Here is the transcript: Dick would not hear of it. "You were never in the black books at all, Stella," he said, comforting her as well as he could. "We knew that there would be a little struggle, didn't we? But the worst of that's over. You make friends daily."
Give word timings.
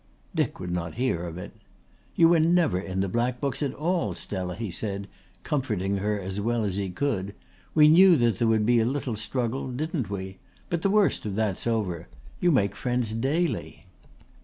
Dick 0.33 0.59
would 0.59 0.71
not 0.71 0.95
hear 0.95 1.25
of 1.27 1.37
it. 1.37 1.51
"You 2.15 2.29
were 2.29 2.39
never 2.39 2.79
in 2.79 3.01
the 3.01 3.07
black 3.07 3.39
books 3.39 3.61
at 3.61 3.71
all, 3.75 4.15
Stella," 4.15 4.55
he 4.55 4.71
said, 4.71 5.07
comforting 5.43 5.97
her 5.97 6.19
as 6.19 6.41
well 6.41 6.63
as 6.63 6.77
he 6.77 6.89
could. 6.89 7.35
"We 7.75 7.87
knew 7.87 8.15
that 8.15 8.39
there 8.39 8.47
would 8.47 8.65
be 8.65 8.79
a 8.79 8.85
little 8.87 9.15
struggle, 9.15 9.69
didn't 9.69 10.09
we? 10.09 10.39
But 10.71 10.81
the 10.81 10.89
worst 10.89 11.27
of 11.27 11.35
that's 11.35 11.67
over. 11.67 12.07
You 12.39 12.51
make 12.51 12.75
friends 12.75 13.13
daily." 13.13 13.85